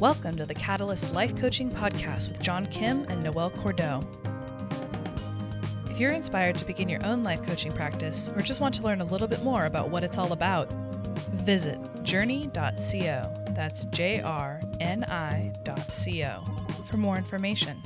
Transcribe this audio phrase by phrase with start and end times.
[0.00, 4.04] Welcome to the Catalyst Life Coaching Podcast with John Kim and Noelle Cordeaux.
[5.88, 9.00] If you're inspired to begin your own life coaching practice or just want to learn
[9.00, 10.68] a little bit more about what it's all about,
[11.44, 13.52] visit journey.co.
[13.54, 16.42] That's J R N I.co
[16.90, 17.80] for more information.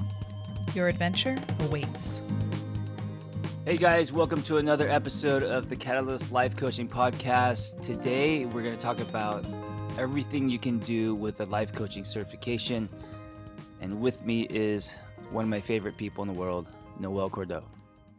[0.75, 2.23] Your adventure awaits.
[3.67, 7.83] Hey guys, welcome to another episode of the Catalyst Life Coaching Podcast.
[7.83, 9.45] Today we're going to talk about
[9.99, 12.89] everything you can do with a life coaching certification.
[13.81, 14.95] And with me is
[15.31, 17.65] one of my favorite people in the world, Noelle Cordeaux.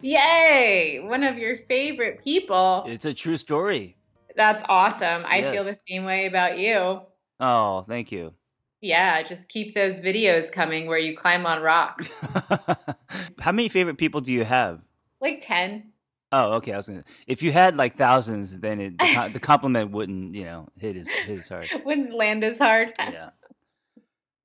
[0.02, 1.00] Yay!
[1.04, 2.84] One of your favorite people.
[2.88, 3.96] It's a true story.
[4.36, 5.24] That's awesome.
[5.26, 5.54] I Yes.
[5.54, 7.02] feel the same way about you.
[7.40, 8.34] Oh, thank you.
[8.82, 12.08] Yeah, just keep those videos coming where you climb on rocks.
[13.40, 14.82] How many favorite people do you have?
[15.20, 15.92] Like 10.
[16.32, 16.74] Oh, okay.
[16.74, 17.04] I was gonna.
[17.28, 21.10] If you had like thousands, then it, the, the compliment wouldn't, you know, hit as
[21.10, 21.70] hit as hard.
[21.86, 22.94] Wouldn't land as hard.
[23.00, 23.30] Yeah.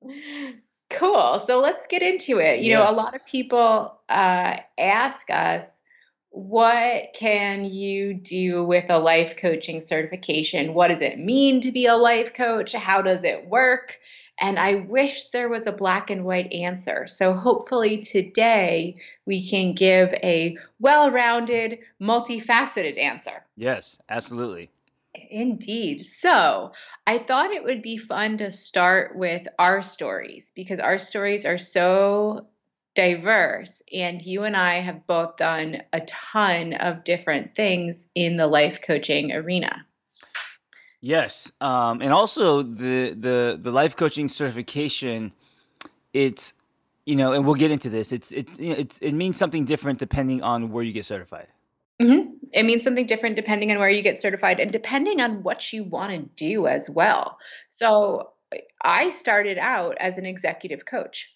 [0.91, 1.41] Cool.
[1.41, 2.61] So let's get into it.
[2.61, 5.81] You know, a lot of people uh, ask us,
[6.31, 10.75] what can you do with a life coaching certification?
[10.75, 12.73] What does it mean to be a life coach?
[12.73, 13.99] How does it work?
[14.41, 17.07] And I wish there was a black and white answer.
[17.07, 18.97] So hopefully today
[19.27, 23.45] we can give a well rounded, multifaceted answer.
[23.57, 24.71] Yes, absolutely.
[25.31, 26.07] Indeed.
[26.07, 26.73] So
[27.07, 31.59] I thought it would be fun to start with our stories because our stories are
[31.59, 32.49] so
[32.95, 33.83] diverse.
[33.93, 38.81] And you and I have both done a ton of different things in the life
[38.83, 39.87] coaching arena.
[41.05, 45.33] Yes, um, and also the the the life coaching certification.
[46.15, 46.55] It's
[47.05, 48.11] you know, and we'll get into this.
[48.11, 51.49] It's it it's it means something different depending on where you get certified.
[52.01, 55.75] hmm It means something different depending on where you get certified and depending on what
[55.75, 57.37] you want to do as well.
[57.69, 58.31] So
[58.83, 61.31] I started out as an executive coach.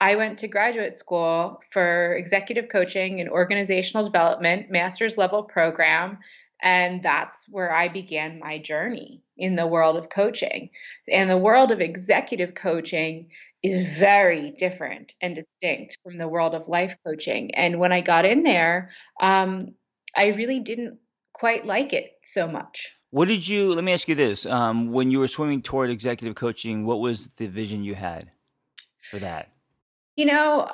[0.00, 6.18] I went to graduate school for executive coaching and organizational development, master's level program.
[6.62, 10.70] And that's where I began my journey in the world of coaching.
[11.10, 13.30] And the world of executive coaching
[13.62, 17.54] is very different and distinct from the world of life coaching.
[17.54, 18.90] And when I got in there,
[19.20, 19.74] um,
[20.16, 20.98] I really didn't
[21.32, 22.92] quite like it so much.
[23.10, 23.74] What did you?
[23.74, 27.28] Let me ask you this: um, When you were swimming toward executive coaching, what was
[27.36, 28.30] the vision you had
[29.10, 29.50] for that?
[30.16, 30.70] You know,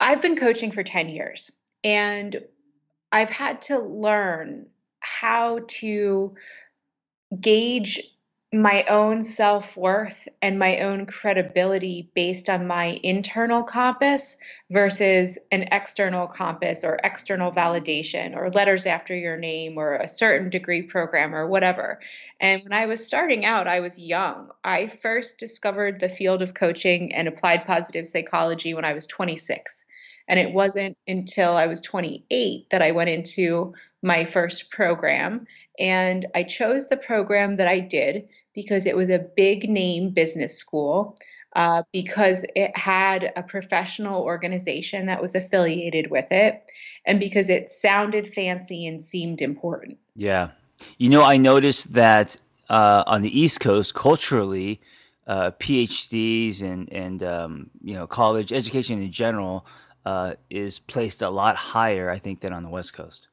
[0.00, 1.50] I've been coaching for 10 years
[1.84, 2.40] and
[3.16, 4.66] I've had to learn
[5.00, 6.34] how to
[7.40, 7.98] gauge
[8.52, 14.36] my own self worth and my own credibility based on my internal compass
[14.70, 20.50] versus an external compass or external validation or letters after your name or a certain
[20.50, 22.00] degree program or whatever.
[22.38, 24.50] And when I was starting out, I was young.
[24.62, 29.86] I first discovered the field of coaching and applied positive psychology when I was 26.
[30.28, 35.46] And it wasn't until I was 28 that I went into my first program.
[35.78, 40.56] And I chose the program that I did because it was a big name business
[40.56, 41.16] school,
[41.54, 46.62] uh, because it had a professional organization that was affiliated with it,
[47.04, 49.98] and because it sounded fancy and seemed important.
[50.14, 50.50] Yeah,
[50.98, 52.36] you know, I noticed that
[52.68, 54.80] uh, on the East Coast, culturally,
[55.26, 59.66] uh, PhDs and and um, you know college education in general
[60.06, 63.26] uh, is placed a lot higher, I think, than on the West Coast.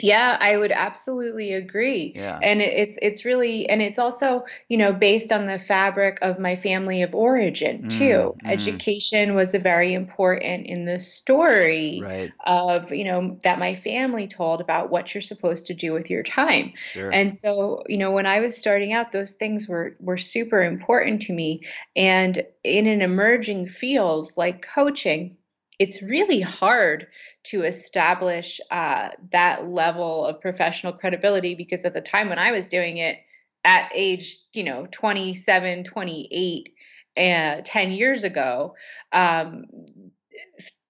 [0.00, 2.12] Yeah, I would absolutely agree.
[2.14, 2.38] Yeah.
[2.42, 6.54] And it's it's really and it's also, you know, based on the fabric of my
[6.54, 8.34] family of origin too.
[8.36, 8.50] Mm, mm.
[8.50, 12.32] Education was a very important in the story Right.
[12.46, 16.22] of, you know, that my family told about what you're supposed to do with your
[16.22, 16.74] time.
[16.92, 17.10] Sure.
[17.10, 21.22] And so, you know, when I was starting out, those things were were super important
[21.22, 21.62] to me.
[21.94, 25.38] And in an emerging field like coaching,
[25.78, 27.06] it's really hard
[27.44, 32.66] to establish uh, that level of professional credibility because at the time when I was
[32.66, 33.18] doing it,
[33.64, 36.72] at age, you know, 27, 28,
[37.16, 38.74] uh, 10 years ago,
[39.12, 39.64] um,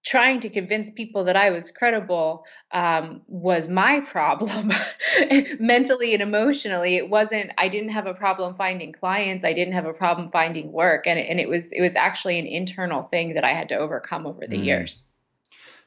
[0.07, 4.71] trying to convince people that I was credible um, was my problem
[5.59, 6.95] mentally and emotionally.
[6.95, 9.43] It wasn't, I didn't have a problem finding clients.
[9.43, 11.07] I didn't have a problem finding work.
[11.07, 13.75] And, it- and it was, it was actually an internal thing that I had to
[13.75, 14.65] overcome over the Mm.
[14.65, 15.05] years.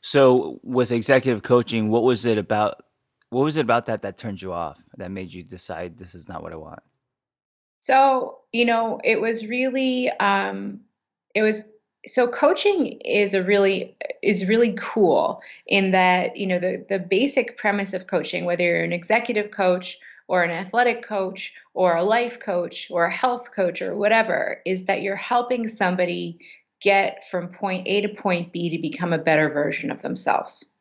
[0.02, 2.82] So, with executive coaching, what was it about?
[3.30, 4.82] What was it about that that turned you off?
[4.96, 6.80] That made you decide this is not what I want?
[7.80, 10.80] So, you know, it was really, um,
[11.34, 11.64] it was,
[12.06, 17.58] so coaching is a really is really cool in that you know the the basic
[17.58, 19.98] premise of coaching whether you're an executive coach
[20.28, 24.84] or an athletic coach or a life coach or a health coach or whatever is
[24.84, 26.38] that you're helping somebody
[26.80, 30.72] get from point A to point B to become a better version of themselves.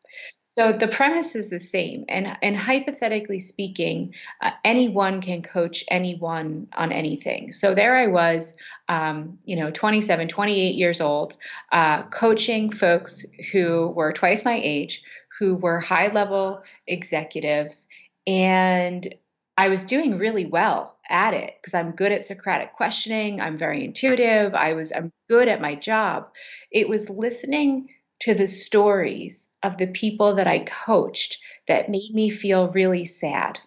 [0.51, 6.67] So the premise is the same, and and hypothetically speaking, uh, anyone can coach anyone
[6.73, 7.51] on anything.
[7.51, 8.55] So there I was,
[8.87, 11.37] um, you know, 27, 28 years old,
[11.71, 15.03] uh, coaching folks who were twice my age,
[15.37, 17.87] who were high level executives,
[18.25, 19.13] and
[19.55, 23.39] I was doing really well at it because I'm good at Socratic questioning.
[23.39, 24.55] I'm very intuitive.
[24.55, 26.29] I was I'm good at my job.
[26.71, 27.89] It was listening
[28.21, 31.37] to the stories of the people that I coached
[31.67, 33.59] that made me feel really sad.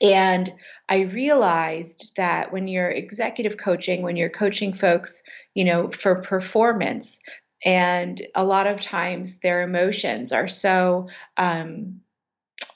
[0.00, 0.52] And
[0.88, 5.22] I realized that when you're executive coaching, when you're coaching folks,
[5.54, 7.20] you know, for performance,
[7.64, 12.00] and a lot of times their emotions are so um,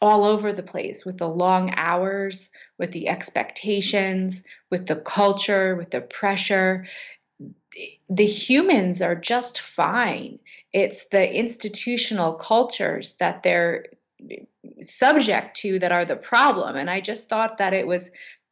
[0.00, 5.90] all over the place with the long hours, with the expectations, with the culture, with
[5.90, 6.86] the pressure.
[8.08, 10.38] The humans are just fine.
[10.72, 13.86] It's the institutional cultures that they're
[14.80, 16.76] subject to that are the problem.
[16.76, 18.10] And I just thought that it was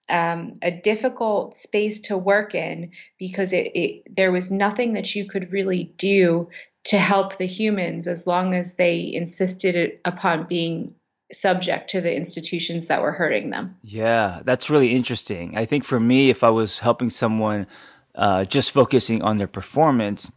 [0.08, 5.26] um, a difficult space to work in because it, it, there was nothing that you
[5.26, 6.48] could really do
[6.84, 10.94] to help the humans as long as they insisted upon being
[11.32, 13.76] subject to the institutions that were hurting them.
[13.82, 15.58] Yeah, that's really interesting.
[15.58, 17.66] I think for me, if I was helping someone
[18.16, 20.30] uh, just focusing on their performance,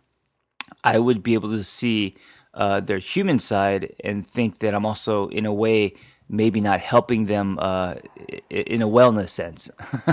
[0.84, 2.16] I would be able to see
[2.54, 5.96] uh, their human side and think that I'm also, in a way,
[6.28, 7.96] maybe not helping them uh,
[8.50, 9.70] in a wellness sense.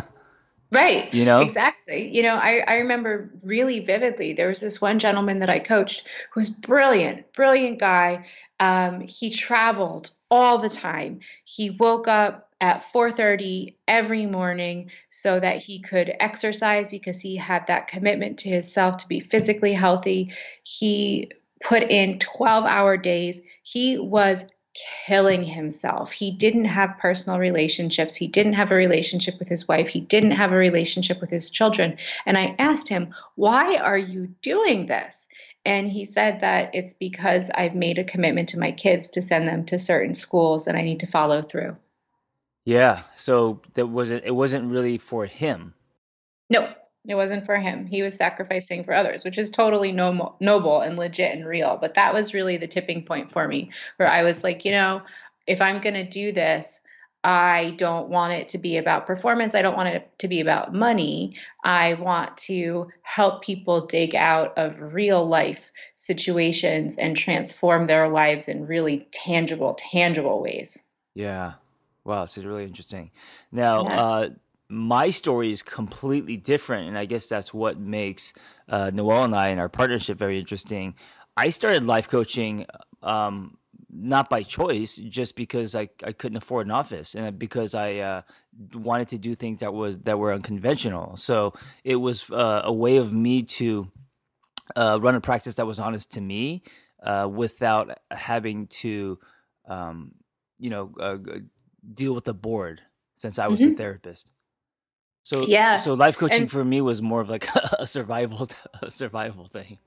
[0.72, 1.12] Right.
[1.14, 1.40] You know?
[1.40, 2.14] Exactly.
[2.14, 6.04] You know, I, I remember really vividly there was this one gentleman that I coached
[6.32, 8.26] who was brilliant, brilliant guy.
[8.58, 11.20] Um, he traveled all the time.
[11.44, 17.66] He woke up at 4:30 every morning so that he could exercise because he had
[17.66, 20.32] that commitment to himself to be physically healthy.
[20.62, 21.30] He
[21.62, 23.42] put in 12-hour days.
[23.62, 24.46] He was
[25.06, 26.12] killing himself.
[26.12, 28.14] He didn't have personal relationships.
[28.14, 29.88] He didn't have a relationship with his wife.
[29.88, 31.96] He didn't have a relationship with his children.
[32.26, 35.28] And I asked him, Why are you doing this?
[35.64, 39.48] And he said that it's because I've made a commitment to my kids to send
[39.48, 41.76] them to certain schools and I need to follow through.
[42.66, 43.00] Yeah.
[43.14, 45.72] So that wasn't it wasn't really for him.
[46.50, 46.68] No,
[47.06, 47.86] it wasn't for him.
[47.86, 51.78] He was sacrificing for others, which is totally noble, noble and legit and real.
[51.80, 55.02] But that was really the tipping point for me, where I was like, you know,
[55.46, 56.80] if I'm going to do this,
[57.22, 59.54] I don't want it to be about performance.
[59.54, 61.36] I don't want it to be about money.
[61.64, 68.48] I want to help people dig out of real life situations and transform their lives
[68.48, 70.78] in really tangible, tangible ways.
[71.14, 71.54] Yeah.
[72.06, 73.10] Wow, this is really interesting.
[73.50, 74.00] Now, yeah.
[74.00, 74.28] uh,
[74.68, 78.32] my story is completely different, and I guess that's what makes
[78.68, 80.94] uh, Noelle and I and our partnership very interesting.
[81.36, 82.64] I started life coaching
[83.02, 83.58] um,
[83.90, 88.22] not by choice, just because I, I couldn't afford an office, and because I uh,
[88.72, 91.16] wanted to do things that was that were unconventional.
[91.16, 93.90] So it was uh, a way of me to
[94.76, 96.62] uh, run a practice that was honest to me,
[97.02, 99.18] uh, without having to,
[99.68, 100.12] um,
[100.58, 101.16] you know, uh,
[101.94, 102.82] deal with the board
[103.16, 103.72] since I was mm-hmm.
[103.72, 104.28] a therapist.
[105.22, 108.48] So yeah, so life coaching and, for me was more of like a survival
[108.82, 109.78] a survival thing.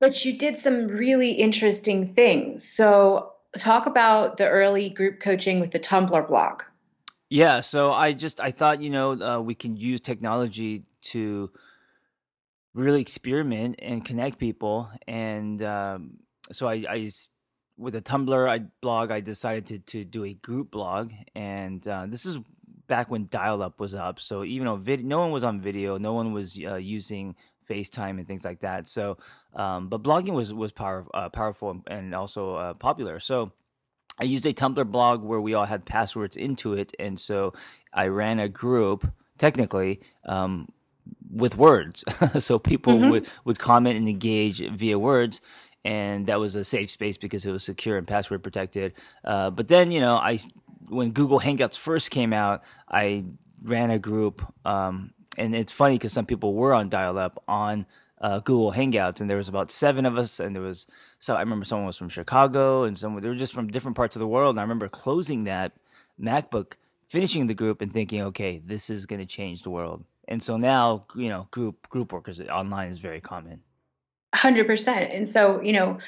[0.00, 2.66] But you did some really interesting things.
[2.66, 6.62] So talk about the early group coaching with the Tumblr blog.
[7.30, 11.50] Yeah, so I just I thought you know uh, we can use technology to
[12.72, 16.18] really experiment and connect people, and um,
[16.50, 17.10] so I, I
[17.78, 22.06] with a Tumblr I blog I decided to to do a group blog, and uh,
[22.06, 22.38] this is
[22.88, 24.18] back when dial-up was up.
[24.18, 27.36] So even though vid- no one was on video, no one was uh, using
[27.68, 28.88] FaceTime and things like that.
[28.88, 29.18] So,
[29.54, 33.20] um, but blogging was was power, uh, powerful and also uh, popular.
[33.20, 33.52] So.
[34.20, 37.52] I used a Tumblr blog where we all had passwords into it, and so
[37.92, 39.06] I ran a group
[39.38, 40.66] technically um,
[41.30, 42.04] with words,
[42.44, 43.10] so people mm-hmm.
[43.10, 45.40] would would comment and engage via words,
[45.88, 48.92] and that was a safe space because it was secure and password protected.
[49.24, 50.38] Uh, but then, you know, I
[50.88, 53.24] when Google Hangouts first came out, I
[53.64, 57.86] ran a group, um, and it's funny because some people were on dial-up on
[58.20, 60.86] uh, Google Hangouts, and there was about seven of us, and there was
[61.20, 64.14] so I remember someone was from Chicago, and someone they were just from different parts
[64.14, 64.56] of the world.
[64.56, 65.72] And I remember closing that
[66.20, 66.74] MacBook,
[67.08, 70.04] finishing the group, and thinking, okay, this is going to change the world.
[70.26, 73.62] And so now, you know, group group workers online is very common.
[74.34, 75.12] Hundred percent.
[75.12, 75.98] And so, you know,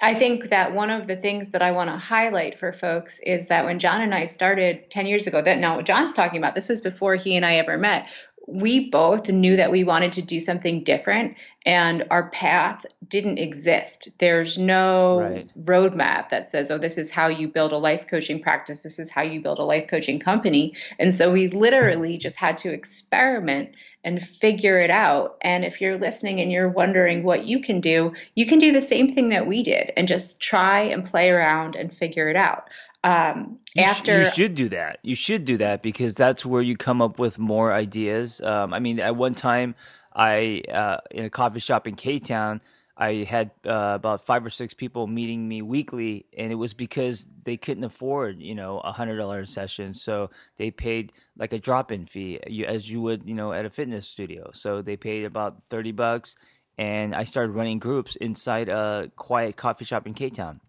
[0.00, 3.48] I think that one of the things that I want to highlight for folks is
[3.48, 6.54] that when John and I started 10 years ago, that now what John's talking about,
[6.54, 8.08] this was before he and I ever met.
[8.46, 14.08] We both knew that we wanted to do something different and our path didn't exist.
[14.18, 15.50] There's no right.
[15.58, 19.10] roadmap that says, oh, this is how you build a life coaching practice, this is
[19.10, 20.76] how you build a life coaching company.
[21.00, 23.70] And so we literally just had to experiment
[24.06, 25.36] and figure it out.
[25.42, 28.80] And if you're listening and you're wondering what you can do, you can do the
[28.80, 32.70] same thing that we did and just try and play around and figure it out.
[33.02, 35.00] Um, you after sh- you should do that.
[35.02, 38.40] You should do that because that's where you come up with more ideas.
[38.40, 39.74] Um, I mean, at one time,
[40.14, 42.60] I uh, in a coffee shop in K Town.
[42.98, 47.28] I had uh, about five or six people meeting me weekly, and it was because
[47.44, 51.92] they couldn't afford, you know, a hundred dollar session, so they paid like a drop
[51.92, 54.50] in fee, as you would, you know, at a fitness studio.
[54.54, 56.36] So they paid about thirty bucks,
[56.78, 60.60] and I started running groups inside a quiet coffee shop in K Town.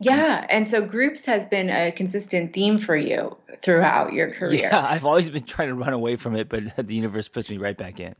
[0.00, 4.60] Yeah, and so groups has been a consistent theme for you throughout your career.
[4.62, 7.58] Yeah, I've always been trying to run away from it, but the universe puts me
[7.58, 8.14] right back in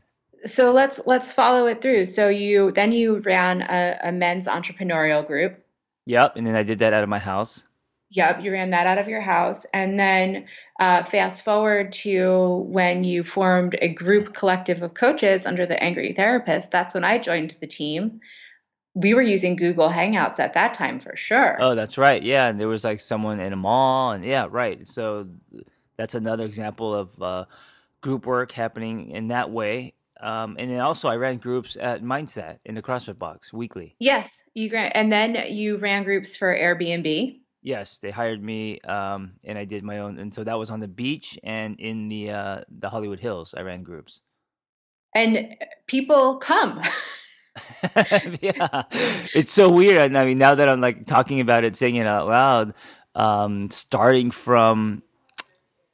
[0.45, 2.05] so let's let's follow it through.
[2.05, 5.63] So you then you ran a, a, men's entrepreneurial group.
[6.05, 7.65] Yep, and then I did that out of my house.
[8.11, 10.47] Yep, you ran that out of your house, and then
[10.79, 16.13] uh, fast forward to when you formed a group collective of coaches under the Angry
[16.13, 16.71] Therapist.
[16.71, 18.21] That's when I joined the team.
[18.95, 21.57] We were using Google Hangouts at that time for sure.
[21.61, 22.21] Oh, that's right.
[22.23, 24.87] Yeah, and there was like someone in a mall, and yeah, right.
[24.87, 25.27] So
[25.95, 27.45] that's another example of uh,
[28.01, 32.59] group work happening in that way um, and then also I ran groups at Mindset
[32.65, 33.95] in the CrossFit box weekly.
[33.99, 37.39] Yes, you ran, and then you ran groups for Airbnb.
[37.61, 40.17] Yes, they hired me, um, and I did my own.
[40.17, 43.53] And so that was on the beach and in the uh, the Hollywood Hills.
[43.55, 44.21] I ran groups,
[45.15, 45.55] and
[45.87, 46.81] people come.
[48.41, 48.83] yeah,
[49.33, 50.15] it's so weird.
[50.15, 52.73] I mean, now that I'm like talking about it, saying it out loud,
[53.15, 55.03] um, starting from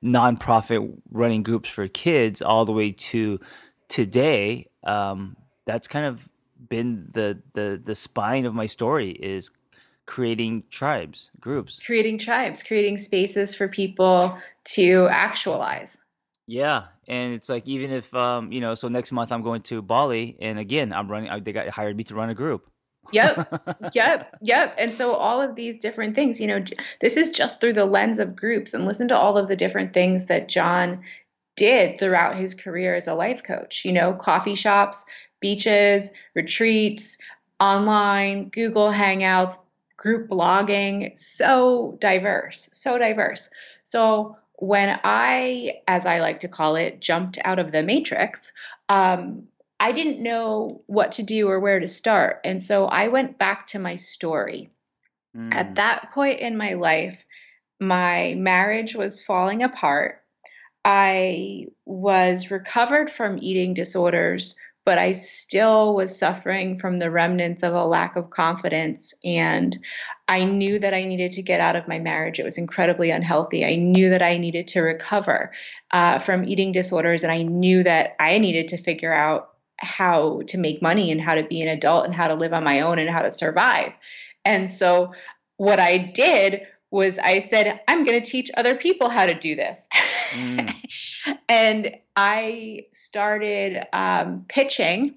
[0.04, 3.40] nonprofit running groups for kids all the way to
[3.88, 6.28] today, um, that's kind of
[6.70, 9.52] been the the the spine of my story is
[10.06, 16.02] creating tribes, groups, creating tribes, creating spaces for people to actualize.
[16.48, 19.82] Yeah, and it's like even if um, you know, so next month I'm going to
[19.82, 21.44] Bali, and again I'm running.
[21.44, 22.70] They got hired me to run a group.
[23.12, 23.62] yep
[23.94, 26.64] yep yep and so all of these different things you know
[27.02, 29.94] this is just through the lens of groups and listen to all of the different
[29.94, 31.04] things that john
[31.56, 33.86] did throughout his career as a life coach.
[33.86, 35.06] You know, coffee shops,
[35.40, 37.18] beaches, retreats,
[37.60, 39.58] online, Google Hangouts,
[39.98, 43.50] group blogging, so diverse, so diverse.
[43.84, 48.54] So when I, as I like to call it, jumped out of the matrix,
[48.90, 49.48] um,
[49.80, 52.42] I didn't know what to do or where to start.
[52.44, 54.70] And so I went back to my story.
[55.36, 55.54] Mm.
[55.54, 57.26] At that point in my life,
[57.80, 60.22] my marriage was falling apart.
[60.86, 67.74] I was recovered from eating disorders, but I still was suffering from the remnants of
[67.74, 69.16] a lack of confidence.
[69.24, 69.76] And
[70.28, 72.40] I knew that I needed to get out of my marriage.
[72.40, 73.66] It was incredibly unhealthy.
[73.66, 75.52] I knew that I needed to recover
[75.90, 80.58] uh, from eating disorders, and I knew that I needed to figure out how to
[80.60, 83.00] make money and how to be an adult and how to live on my own
[83.00, 83.92] and how to survive.
[84.46, 85.14] And so,
[85.58, 89.56] what I did was I said, I'm going to teach other people how to do
[89.56, 89.90] this.
[90.32, 90.74] Mm.
[91.50, 95.16] and I started um, pitching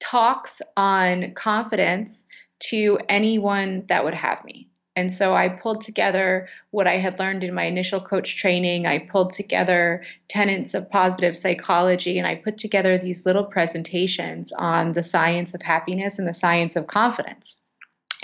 [0.00, 2.26] talks on confidence
[2.58, 4.68] to anyone that would have me.
[4.96, 8.86] And so I pulled together what I had learned in my initial coach training.
[8.86, 14.90] I pulled together tenets of positive psychology, and I put together these little presentations on
[14.92, 17.59] the science of happiness and the science of confidence.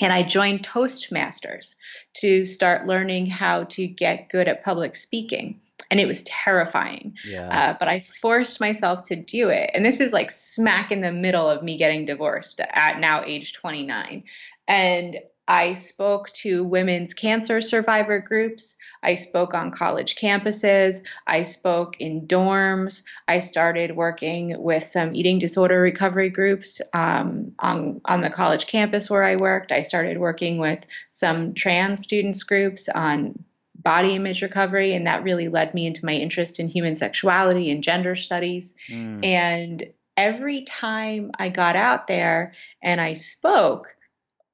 [0.01, 1.77] And I joined Toastmasters
[2.15, 5.61] to start learning how to get good at public speaking.
[5.91, 7.15] And it was terrifying.
[7.25, 7.49] Yeah.
[7.49, 9.71] Uh, but I forced myself to do it.
[9.73, 13.55] And this is like smack in the middle of me getting divorced at now age
[13.55, 14.25] 29.
[14.69, 18.77] And I spoke to women's cancer survivor groups.
[19.03, 21.05] I spoke on college campuses.
[21.27, 23.05] I spoke in dorms.
[23.29, 29.09] I started working with some eating disorder recovery groups um, on, on the college campus
[29.09, 29.71] where I worked.
[29.71, 35.49] I started working with some trans students groups on body image recovery, and that really
[35.49, 38.77] led me into my interest in human sexuality and gender studies.
[38.91, 39.25] Mm.
[39.25, 39.87] And
[40.17, 43.96] every time I got out there and I spoke,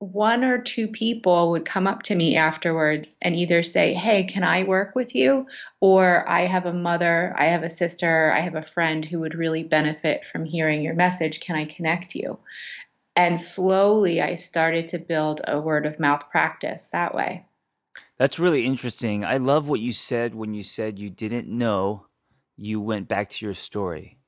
[0.02, 4.42] one or two people would come up to me afterwards and either say, Hey, can
[4.42, 5.47] I work with you?
[5.80, 9.37] Or I have a mother, I have a sister, I have a friend who would
[9.37, 11.38] really benefit from hearing your message.
[11.38, 12.40] Can I connect you?
[13.14, 17.47] And slowly I started to build a word of mouth practice that way.
[18.18, 19.25] That's really interesting.
[19.25, 22.06] I love what you said when you said you didn't know,
[22.56, 24.18] you went back to your story.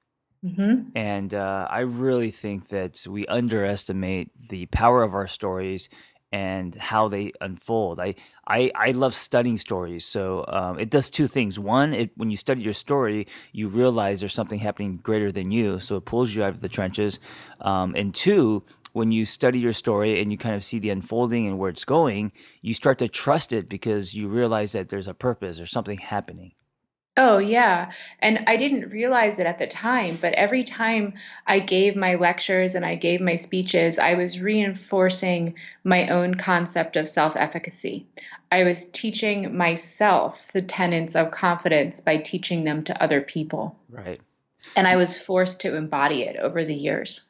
[0.44, 0.90] Mm-hmm.
[0.94, 5.88] And uh, I really think that we underestimate the power of our stories
[6.34, 8.00] and how they unfold.
[8.00, 11.58] I I, I love studying stories, so um, it does two things.
[11.58, 15.80] One, it, when you study your story, you realize there's something happening greater than you,
[15.80, 17.20] so it pulls you out of the trenches.
[17.60, 21.46] Um, and two, when you study your story and you kind of see the unfolding
[21.46, 22.32] and where it's going,
[22.62, 26.52] you start to trust it because you realize that there's a purpose or something happening.
[27.16, 27.92] Oh, yeah.
[28.20, 31.14] And I didn't realize it at the time, but every time
[31.46, 35.54] I gave my lectures and I gave my speeches, I was reinforcing
[35.84, 38.06] my own concept of self efficacy.
[38.50, 43.78] I was teaching myself the tenets of confidence by teaching them to other people.
[43.88, 44.20] Right.
[44.76, 47.28] And I was forced to embody it over the years.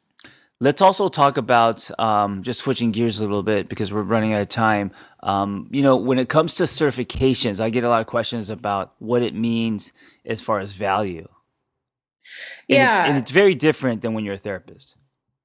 [0.61, 4.41] Let's also talk about um, just switching gears a little bit because we're running out
[4.41, 4.91] of time.
[5.21, 8.93] Um, you know, when it comes to certifications, I get a lot of questions about
[8.99, 9.91] what it means
[10.25, 11.27] as far as value.
[12.67, 14.95] Yeah, and, it, and it's very different than when you're a therapist.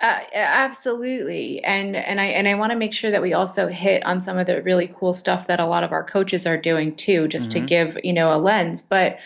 [0.00, 4.06] Uh, absolutely, and and I and I want to make sure that we also hit
[4.06, 6.96] on some of the really cool stuff that a lot of our coaches are doing
[6.96, 7.60] too, just mm-hmm.
[7.60, 8.82] to give you know a lens.
[8.82, 9.18] But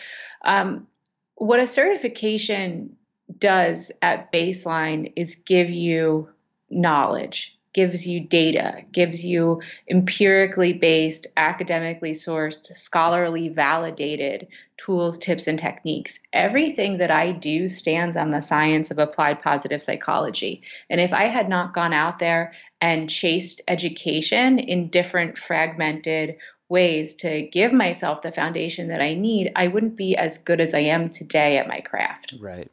[0.45, 0.89] um,
[1.37, 2.97] what a certification
[3.39, 6.29] does at baseline is give you
[6.71, 9.61] knowledge, gives you data, gives you
[9.91, 16.21] empirically based, academically sourced, scholarly validated tools, tips, and techniques.
[16.33, 20.63] Everything that I do stands on the science of applied positive psychology.
[20.89, 26.37] And if I had not gone out there and chased education in different fragmented
[26.69, 30.75] ways to give myself the foundation that I need, I wouldn't be as good as
[30.75, 32.35] I am today at my craft.
[32.41, 32.71] Right.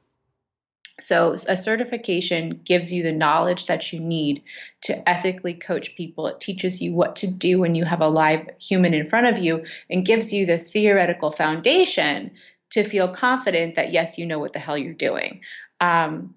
[1.03, 4.43] So, a certification gives you the knowledge that you need
[4.81, 6.27] to ethically coach people.
[6.27, 9.43] It teaches you what to do when you have a live human in front of
[9.43, 12.31] you and gives you the theoretical foundation
[12.71, 15.41] to feel confident that, yes, you know what the hell you're doing.
[15.79, 16.35] Um,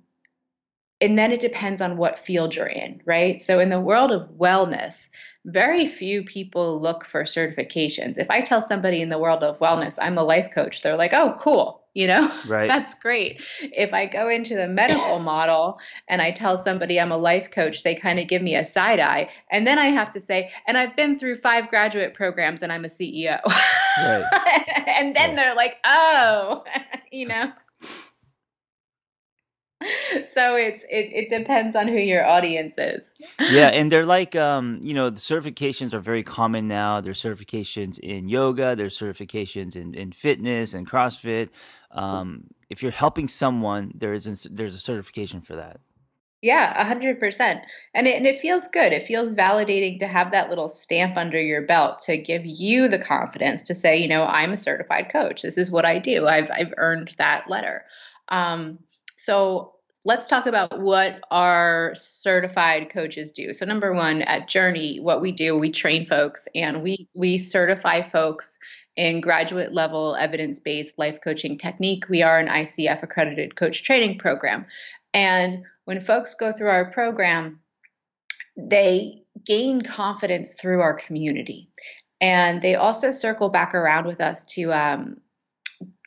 [1.01, 3.43] and then it depends on what field you're in, right?
[3.43, 5.11] So, in the world of wellness,
[5.45, 8.17] very few people look for certifications.
[8.17, 11.13] If I tell somebody in the world of wellness, I'm a life coach, they're like,
[11.13, 12.31] oh, cool you know?
[12.47, 12.69] Right.
[12.69, 13.41] That's great.
[13.63, 15.79] If i go into the medical model
[16.09, 19.01] and i tell somebody i'm a life coach they kind of give me a side
[19.01, 22.73] eye and then i have to say and i've been through five graduate programs and
[22.73, 23.41] i'm a ceo
[23.99, 24.25] right.
[24.87, 26.65] and then they're like oh
[27.13, 27.53] you know
[30.35, 33.15] so it's it, it depends on who your audience is
[33.51, 37.99] yeah and they're like um you know the certifications are very common now there's certifications
[38.01, 41.49] in yoga there's certifications in, in fitness and crossfit
[41.95, 45.81] um, if you're helping someone, there is a, there's a certification for that.
[46.43, 47.63] Yeah, a hundred percent,
[47.95, 48.93] and it and it feels good.
[48.93, 52.99] It feels validating to have that little stamp under your belt to give you the
[52.99, 55.41] confidence to say, you know, I'm a certified coach.
[55.41, 56.27] This is what I do.
[56.27, 57.85] I've I've earned that letter.
[58.29, 58.81] Um,
[59.17, 59.74] so
[60.05, 63.53] let's talk about what our certified coaches do.
[63.53, 68.03] So number one, at Journey, what we do, we train folks and we we certify
[68.03, 68.59] folks
[68.97, 72.09] in graduate level evidence based life coaching technique.
[72.09, 74.67] We are an ICF accredited coach training program.
[75.13, 77.61] And when folks go through our program,
[78.57, 81.69] they gain confidence through our community.
[82.21, 85.21] And they also circle back around with us to um,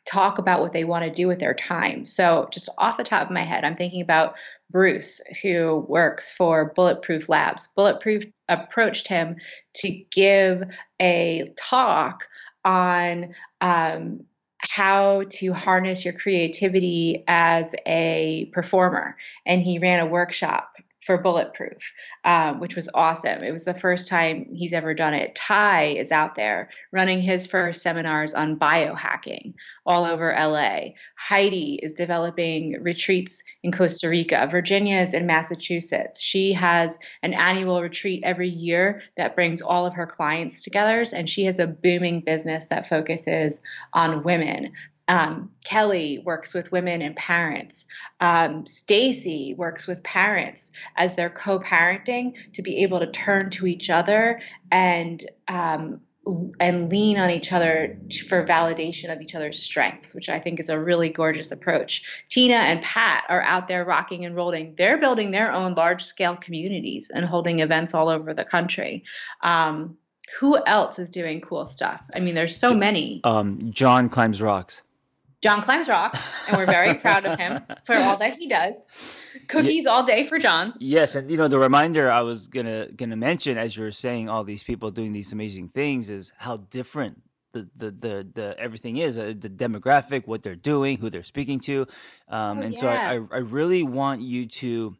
[0.08, 2.06] talk about what they want to do with their time.
[2.06, 4.34] So, just off the top of my head, I'm thinking about
[4.70, 7.68] Bruce, who works for Bulletproof Labs.
[7.76, 9.36] Bulletproof approached him
[9.76, 10.64] to give
[11.00, 12.24] a talk
[12.64, 14.24] on um,
[14.58, 19.16] how to harness your creativity as a performer.
[19.46, 20.74] And he ran a workshop
[21.08, 21.94] for Bulletproof,
[22.24, 23.42] um, which was awesome.
[23.42, 25.34] It was the first time he's ever done it.
[25.34, 29.54] Ty is out there running his first seminars on biohacking
[29.86, 30.90] all over LA.
[31.16, 34.46] Heidi is developing retreats in Costa Rica.
[34.50, 36.20] Virginia is in Massachusetts.
[36.20, 41.26] She has an annual retreat every year that brings all of her clients together, and
[41.26, 43.62] she has a booming business that focuses
[43.94, 44.74] on women.
[45.08, 47.86] Um, Kelly works with women and parents.
[48.20, 53.90] Um, Stacy works with parents as they're co-parenting to be able to turn to each
[53.90, 54.40] other
[54.70, 56.02] and um,
[56.60, 60.68] and lean on each other for validation of each other's strengths, which I think is
[60.68, 62.02] a really gorgeous approach.
[62.28, 64.74] Tina and Pat are out there rocking and rolling.
[64.76, 69.04] They're building their own large scale communities and holding events all over the country.
[69.42, 69.96] Um,
[70.38, 72.02] who else is doing cool stuff?
[72.14, 73.22] I mean, there's so many.
[73.24, 74.82] Um, John climbs rocks.
[75.40, 78.86] John climbs rocks, and we're very proud of him for all that he does.
[79.46, 79.90] Cookies yeah.
[79.90, 80.74] all day for John.
[80.80, 84.28] Yes, and you know the reminder I was gonna gonna mention as you were saying
[84.28, 87.22] all these people doing these amazing things is how different
[87.52, 91.60] the the the, the everything is uh, the demographic, what they're doing, who they're speaking
[91.60, 91.86] to,
[92.28, 92.80] um, oh, and yeah.
[92.80, 94.96] so I, I really want you to.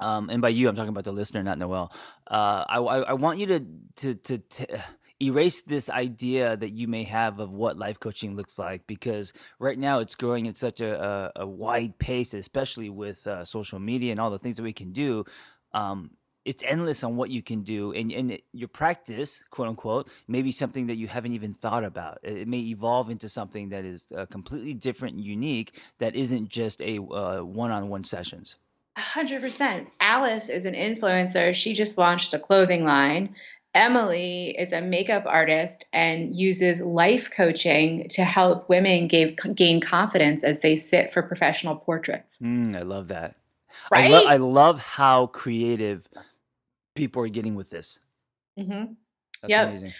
[0.00, 1.92] Um, and by you, I'm talking about the listener, not Noelle.
[2.26, 3.60] Uh, I, I, I want you to
[3.96, 4.84] to to, to
[5.22, 9.78] erase this idea that you may have of what life coaching looks like because right
[9.78, 14.10] now it's growing at such a, a, a wide pace, especially with uh, social media
[14.10, 15.24] and all the things that we can do.
[15.72, 16.10] Um,
[16.44, 20.50] it's endless on what you can do, and, and your practice, quote unquote, may be
[20.50, 22.18] something that you haven't even thought about.
[22.24, 26.80] It may evolve into something that is uh, completely different and unique that isn't just
[26.82, 28.56] a uh, one-on-one sessions.
[28.98, 29.86] 100%.
[30.00, 31.54] Alice is an influencer.
[31.54, 33.34] She just launched a clothing line
[33.74, 40.44] Emily is a makeup artist and uses life coaching to help women gain, gain confidence
[40.44, 42.38] as they sit for professional portraits.
[42.42, 43.36] Mm, I love that.
[43.90, 44.04] Right?
[44.04, 46.06] I, lo- I, love how creative
[46.94, 47.98] people are getting with this.
[48.58, 48.92] Mm-hmm.
[49.40, 49.94] That's amazing.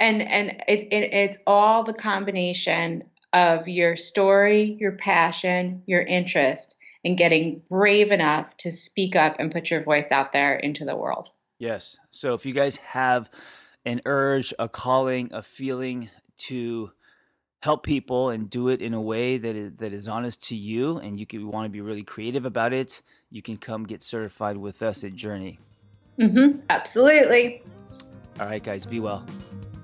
[0.00, 6.76] And and it's it, it's all the combination of your story, your passion, your interest,
[7.04, 10.96] and getting brave enough to speak up and put your voice out there into the
[10.96, 11.28] world.
[11.62, 11.96] Yes.
[12.10, 13.30] So if you guys have
[13.84, 16.10] an urge, a calling, a feeling
[16.48, 16.90] to
[17.62, 20.98] help people and do it in a way that is that is honest to you
[20.98, 24.56] and you can want to be really creative about it, you can come get certified
[24.56, 25.60] with us at Journey.
[26.18, 26.62] Mhm.
[26.68, 27.62] Absolutely.
[28.40, 29.24] All right guys, be well.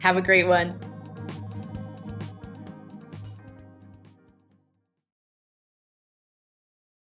[0.00, 0.76] Have a great one.